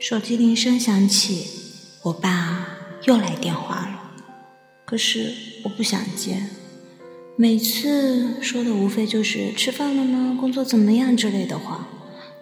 [0.00, 1.46] 手机铃声响起，
[2.04, 2.66] 我爸
[3.04, 4.12] 又来电话了。
[4.86, 5.34] 可是
[5.64, 6.46] 我不想接，
[7.36, 11.86] 每次说的无非就是吃饭了吗、工作怎么样之类的话。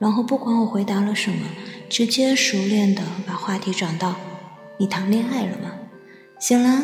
[0.00, 1.46] 然后不管我回答了什么，
[1.88, 4.16] 直接熟练的把话题转到
[4.78, 5.70] ：“你谈恋爱了吗？”
[6.40, 6.82] 行了，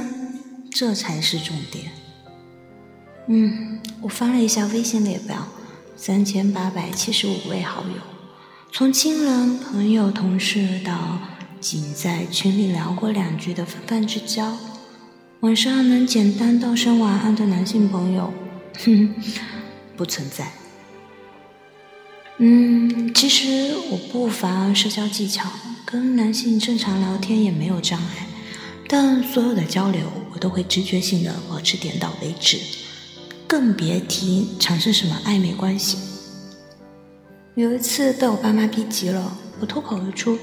[0.71, 1.91] 这才是重点。
[3.27, 5.49] 嗯，我翻了一下微信列表，
[5.97, 8.20] 三千八百七十五位好友。
[8.73, 11.19] 从亲人、朋友、同事到
[11.61, 14.57] 仅在群里聊过两句的泛泛之交，
[15.41, 18.33] 晚上能简单道声晚安的男性朋友，
[18.79, 19.15] 哼，
[19.97, 20.53] 不存在。
[22.39, 25.51] 嗯，其实我不乏社交技巧，
[25.85, 28.27] 跟男性正常聊天也没有障碍，
[28.89, 32.59] 但所有的交流我都会直觉性的保持点到为止，
[33.47, 35.99] 更别提产生什么暧昧关系。
[37.57, 40.39] 有一次被我爸妈逼急了，我脱口而出：“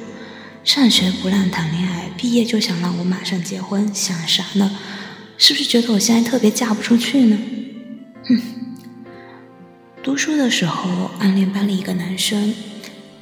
[0.63, 4.77] 上学不让谈恋爱，毕业就想让我马上结婚，想啥呢？
[5.37, 7.39] 是不是觉得我现在特别嫁不出去呢？”
[8.27, 8.41] 哼。
[10.03, 12.53] 读书的时候暗恋班里一个男生，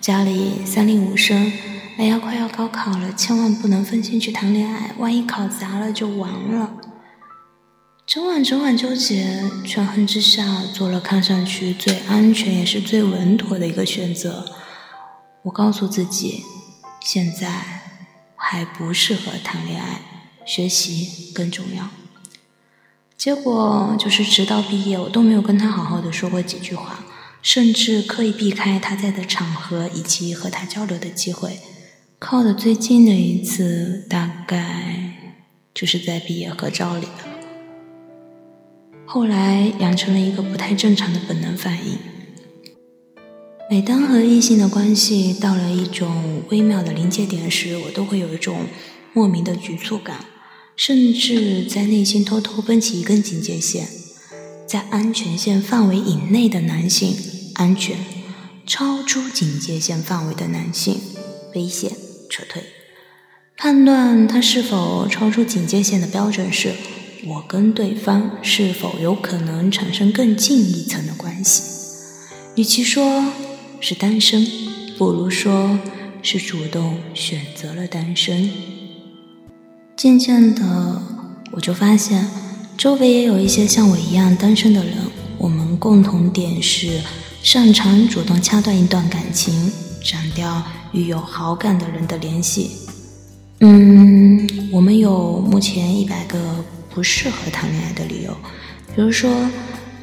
[0.01, 1.53] 家里三令五申
[1.97, 6.73] ：“哎呀，快要高考了，千万不能分心去谈恋爱，万一考砸了就完了。”
[8.15, 14.45] 整晚整晚纠结，权衡之下，做了看上去最安全也是最稳妥的一个选择。
[15.41, 16.41] 我告诉自己，
[17.01, 17.81] 现在
[18.37, 19.99] 还不适合谈恋爱，
[20.45, 21.89] 学习更重要。
[23.17, 27.03] 结果就是直到毕业，我都没有跟他好好的说过几句话，
[27.41, 31.59] 甚至刻意避开他在的场合以及和他交流的机会。
[32.17, 35.17] 靠的最近的一次，大概
[35.73, 37.34] 就是在毕业合照里了。
[39.07, 41.97] 后来养成了一个不太正常的本能反应，
[43.69, 48.65] 每当和异性的关系到了一种微妙的临界点时，我都会有一种
[49.13, 50.25] 莫名的局促感，
[50.75, 53.87] 甚至在内心偷偷绷起一根警戒线，
[54.67, 57.15] 在安全线范围以内的男性
[57.53, 57.97] 安全，
[58.65, 60.99] 超出警戒线范围的男性
[61.53, 61.91] 危险，
[62.29, 62.63] 撤退。
[63.55, 66.73] 判断他是否超出警戒线的标准是。
[67.27, 71.63] 我跟对方是否有可能产生更近一层的关系？
[72.55, 73.25] 与其说
[73.79, 74.45] 是单身，
[74.95, 75.79] 不如说
[76.21, 78.51] 是主动选择了单身。
[79.97, 81.01] 渐渐的，
[81.51, 82.27] 我就发现
[82.77, 84.93] 周围也有一些像我一样单身的人。
[85.39, 87.01] 我们共同点是
[87.41, 89.71] 擅长主动掐断一段感情，
[90.03, 92.69] 斩掉与有好感的人的联系。
[93.61, 96.63] 嗯，我们有目前一百个。
[96.95, 98.33] 不适合谈恋爱的理由，
[98.95, 99.29] 比如说，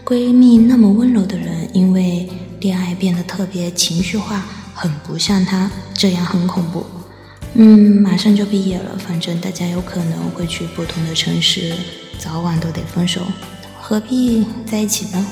[0.04, 2.28] 闺蜜那么温柔的人，因为
[2.60, 4.44] 恋爱变得特别情绪化，
[4.74, 6.84] 很不像她，这样很恐怖。
[7.54, 11.72] 嗯，马上就毕业了，反正大家有可能会去不同的城市，
[12.18, 13.22] 早晚都得分手，
[13.80, 15.26] 何必在一起呢？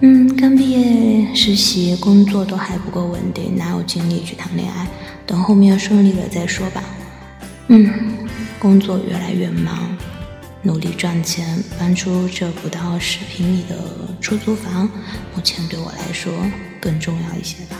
[0.00, 4.88] 嗯，刚毕业实习工作都还不够稳定，哪有精力去谈恋爱？
[5.26, 6.82] 等后面顺利了再说吧。
[7.68, 8.16] 嗯，
[8.58, 9.93] 工作越来越忙。
[10.66, 13.76] 努力赚钱，搬出这不到十平米的
[14.18, 14.88] 出租房，
[15.34, 16.32] 目前对我来说
[16.80, 17.76] 更重要一些吧。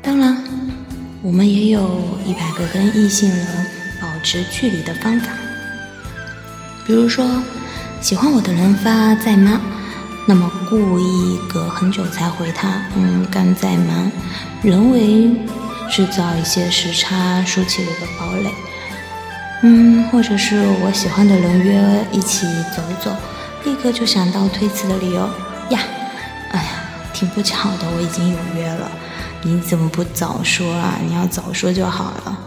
[0.00, 0.40] 当然，
[1.22, 3.46] 我们也有一百个跟异性人
[4.00, 5.32] 保持距离的方法。
[6.86, 7.42] 比如说，
[8.00, 9.60] 喜欢我的人发在吗？
[10.28, 14.10] 那么故意隔很久才回他，嗯，刚在忙，
[14.62, 15.28] 人为
[15.90, 18.52] 制造一些时差，竖起了一个堡垒。
[19.62, 22.46] 嗯，或者是我喜欢的人约一起
[22.76, 23.10] 走一走，
[23.64, 25.20] 立刻就想到推辞的理由
[25.70, 25.80] 呀。
[26.52, 26.68] 哎呀，
[27.14, 28.90] 挺不巧的，我已经有约了，
[29.42, 30.98] 你怎么不早说啊？
[31.06, 32.38] 你要早说就好了。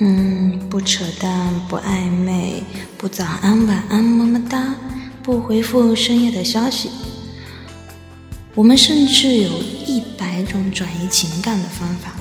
[0.00, 2.62] 嗯，不扯淡，不暧昧，
[2.98, 4.74] 不早安晚安么么哒，
[5.22, 6.90] 不回复深夜的消息。
[8.54, 9.50] 我们甚至有
[9.86, 12.15] 一百种转移情感的方法。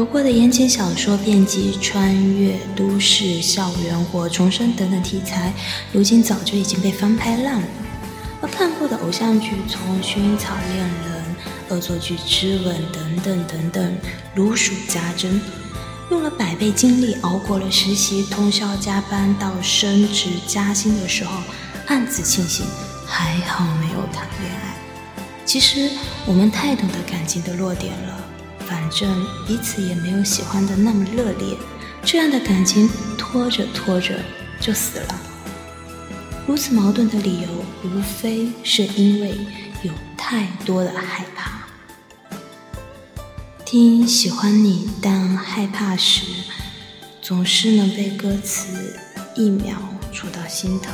[0.00, 5.52] 读过的言情小说遍及穿越、都市、校园或重生等等题材，
[5.92, 7.68] 如今早就已经被翻拍烂了。
[8.40, 11.24] 而看过的偶像剧，从《薰衣草恋人》
[11.74, 13.94] 《恶作剧之吻》等等等等，
[14.34, 15.38] 如数家珍。
[16.10, 21.42] 用了百倍精力熬过了实习、通宵加班，到升职加薪的时候，
[21.88, 22.64] 暗自庆幸
[23.04, 24.74] 还好没有谈恋爱。
[25.44, 25.90] 其实
[26.24, 28.19] 我们太懂得感情的弱点了。
[28.70, 31.56] 反正彼此也没有喜欢的那么热烈，
[32.04, 32.88] 这样的感情
[33.18, 34.16] 拖着拖着
[34.60, 35.20] 就死了。
[36.46, 37.48] 如此矛盾的理由，
[37.82, 39.36] 无非是因为
[39.82, 41.66] 有太多的害怕。
[43.64, 46.22] 听喜欢你但害怕时，
[47.20, 48.96] 总是能被歌词
[49.34, 49.76] 一秒
[50.12, 50.90] 戳到心头。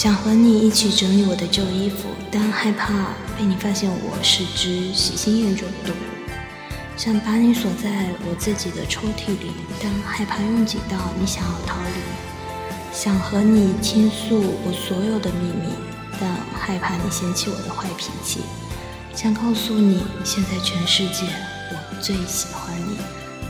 [0.00, 5.98] 想和你一起整理我的旧衣服，但害怕被你发现我是只喜新厌旧的动物。
[6.96, 12.00] 想把你锁在我自己的抽屉里，但害怕拥挤到你想要逃离。
[12.90, 15.68] 想和你倾诉我所有的秘密，
[16.18, 18.40] 但害怕你嫌弃我的坏脾气。
[19.14, 21.26] 想告诉你，现在全世界
[21.72, 22.96] 我最喜欢你，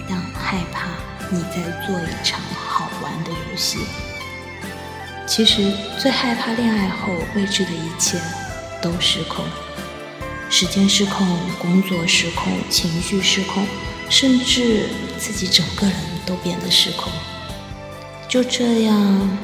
[0.09, 0.89] 但害怕
[1.31, 3.79] 你在做一场好玩的游戏。
[5.31, 8.21] 其实最害怕恋爱后未知的一切
[8.83, 9.45] 都失控。
[10.51, 11.25] 时间失控，
[11.57, 13.65] 工作失控，情绪失控，
[14.09, 14.89] 甚至
[15.21, 15.95] 自己整个人
[16.27, 17.13] 都变得失控。
[18.29, 19.39] 就这样，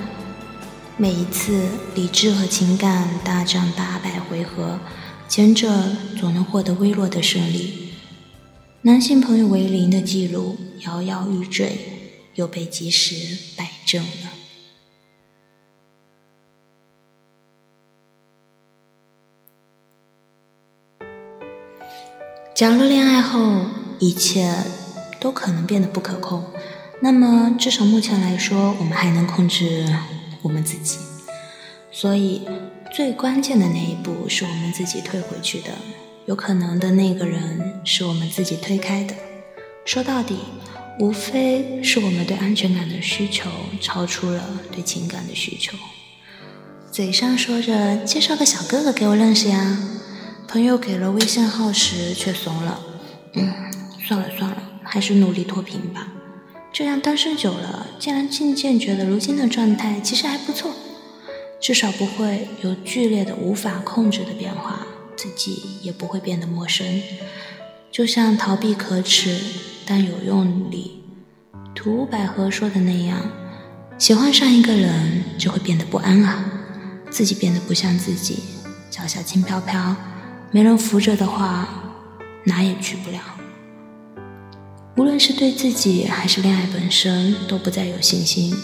[0.96, 4.80] 每一次理智和情感大战八百回合，
[5.28, 5.70] 前者
[6.18, 7.92] 总能获得微弱的胜利。
[8.82, 11.78] 男性朋友为零的记录摇摇欲坠，
[12.34, 14.32] 又被及时摆正了。
[22.56, 23.66] 假如恋爱后
[23.98, 24.50] 一切
[25.20, 26.42] 都可能变得不可控，
[27.00, 29.86] 那么至少目前来说，我们还能控制
[30.40, 30.96] 我们自己。
[31.92, 32.48] 所以，
[32.94, 35.68] 最关键的那一步是我们自己退回去的。
[36.24, 39.14] 有可能的那个人是我们自己推开的。
[39.84, 40.38] 说到底，
[40.98, 43.50] 无非是我们对安全感的需求
[43.82, 44.42] 超出了
[44.72, 45.76] 对情感的需求。
[46.90, 49.78] 嘴上说着介绍个小哥哥给我认识呀。
[50.48, 52.80] 朋友给了微信号时，却怂了。
[53.34, 53.52] 嗯，
[54.06, 56.08] 算了算了，还是努力脱贫吧。
[56.72, 60.72] 这样单身久了，竟然渐渐觉得如今的状态其实还不错，
[61.60, 67.02] 至少不会有剧烈的无法控制的变化，自己也不会变得陌生。
[67.90, 69.38] 就像逃避可耻
[69.86, 71.02] 但有用里
[71.74, 73.18] 涂百合说的那样，
[73.98, 76.44] 喜欢上一个人就会变得不安啊，
[77.10, 78.38] 自己变得不像自己，
[78.90, 79.96] 脚下轻飘飘。
[80.52, 81.68] 没人扶着的话，
[82.44, 83.18] 哪也去不了。
[84.96, 88.56] 无论是对自己还是恋爱本身，都不再有信心。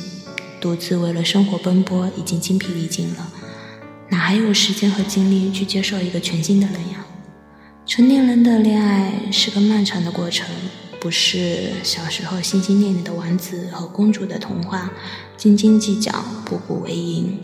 [0.61, 3.29] 独自为了生活奔波，已经精疲力尽了，
[4.09, 7.05] 哪还有时间和精力去接受一个全新的人呀？
[7.85, 10.47] 成年人的恋爱是个漫长的过程，
[11.01, 14.91] 不是小时候心心念念的王子和公主的童话，
[15.37, 16.13] 斤斤计较，
[16.47, 17.41] 步步为营，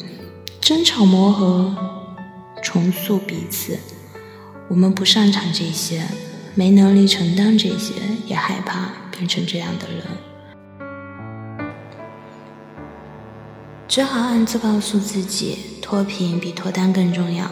[0.61, 1.77] 争吵磨合，
[2.63, 3.77] 重塑彼此。
[4.71, 6.03] 我们不擅长这些，
[6.55, 7.95] 没能力承担这些，
[8.27, 10.05] 也害怕变成这样的人，
[13.89, 17.51] 只好暗自告诉自己，脱贫比脱单更重要。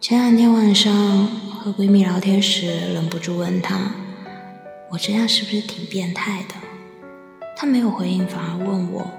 [0.00, 3.90] 前两天晚上和闺蜜聊天时，忍不住问她
[4.92, 6.54] ：“我这样是不是挺变态的？”
[7.58, 9.10] 她没有回应，反而问我：“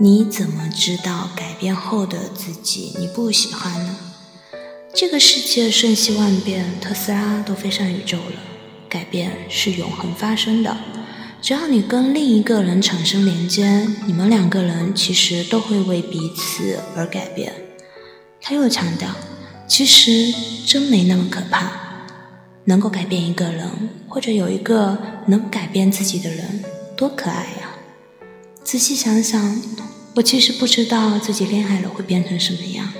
[0.00, 3.94] 你怎么知道改变后的自己你不喜欢呢？”
[4.94, 8.36] 这个世界瞬息万变，特斯拉都飞上宇宙了。
[8.90, 10.76] 改变是永恒发生的，
[11.40, 17.54] 只要你跟另一个人产生连接，你们两个人其实都会为彼此而改变。
[18.38, 19.08] 他又强调，
[19.66, 20.30] 其实
[20.66, 21.72] 真没那么可怕。
[22.66, 23.66] 能够改变一个人，
[24.06, 26.62] 或者有一个能改变自己的人，
[26.94, 27.74] 多可爱呀！
[28.62, 29.60] 仔细想想，
[30.16, 32.92] 我其实不知道自己恋爱了会变成什么样。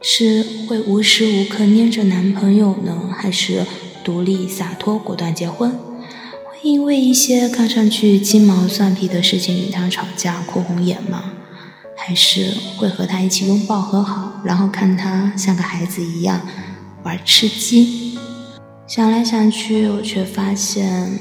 [0.00, 3.66] 是会无时无刻黏着男朋友呢，还是
[4.04, 5.70] 独立洒脱果断结婚？
[5.70, 11.32] 会因为一些看上去鸡毛蒜皮的事情与他吵架哭红眼吗？
[11.96, 16.40] 还是会和他一起拥抱和好，然后看他像个孩子一样
[17.02, 18.16] 玩吃鸡？
[18.86, 21.18] 想来想去，我却发现，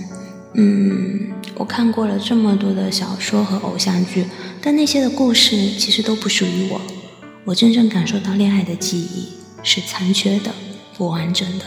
[0.53, 4.27] 嗯，我看过了这么多的小说和偶像剧，
[4.61, 6.79] 但那些的故事其实都不属于我。
[7.47, 9.29] 我真正感受到恋爱的记忆
[9.63, 10.53] 是残缺的、
[10.97, 11.63] 不完整的。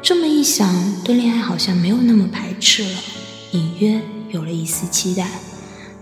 [0.00, 0.66] 这么一想，
[1.04, 2.98] 对恋爱好像没有那么排斥了，
[3.50, 4.00] 隐约
[4.30, 5.28] 有了一丝期待。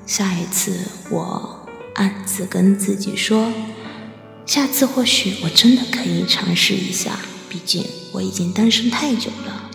[0.06, 3.52] 下一次，我暗自跟自己说，
[4.46, 7.18] 下次或许我真的可以尝试一下。
[7.48, 9.68] 毕竟我已经单身太久了。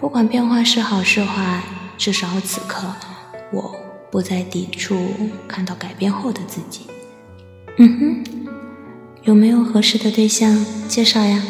[0.00, 1.62] 不管变化是好是坏，
[1.98, 2.94] 至少此刻
[3.52, 3.76] 我
[4.10, 5.12] 不再抵触
[5.46, 6.86] 看到改变后的自己。
[7.78, 8.22] 嗯哼，
[9.22, 11.42] 有没有合适的对象介绍呀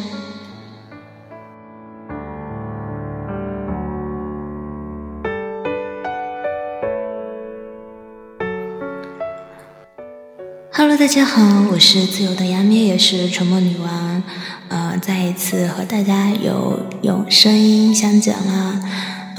[10.73, 14.23] ？Hello，大家好，我是自由的杨咩，也是沉默女王。
[14.69, 18.81] 呃，呃再一次和大家有用声音相见啦。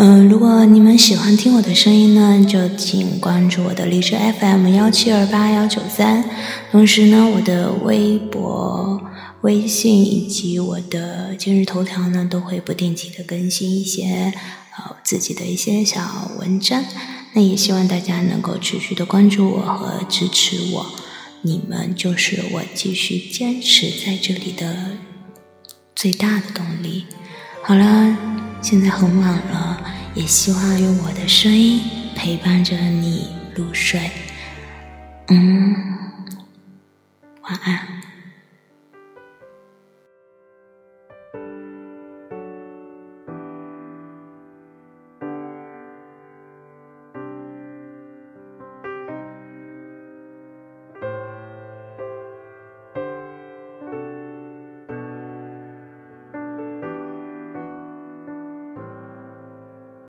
[0.05, 6.25] 嗯，如果你们喜欢听我的声音呢，就请关注我的荔枝 FM 幺七二八幺九三，
[6.69, 9.01] 同时呢，我的微博、
[9.43, 14.33] 微信以及我的今日头条呢，都会不定期的更新一些
[14.77, 16.83] 呃自己的一些小文章。
[17.31, 20.86] 那也希望大家能够持续的关注我和支持我，
[21.43, 24.98] 你们就是我继续坚持在这里的
[25.95, 27.05] 最大的动力。
[27.63, 28.17] 好了，
[28.63, 29.77] 现在很晚了，
[30.15, 31.82] 也希望用我的声音
[32.15, 34.10] 陪伴着你入睡。
[35.27, 35.75] 嗯，
[37.41, 38.02] 晚安。